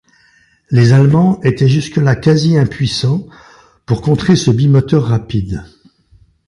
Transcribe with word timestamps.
Les 0.71 0.93
Allemands 0.93 1.39
étaient 1.43 1.67
jusque-là 1.69 2.15
quasi 2.15 2.57
impuissants 2.57 3.27
pour 3.85 4.01
contrer 4.01 4.35
ce 4.35 4.49
bimoteur 4.49 5.03
rapide. 5.05 5.63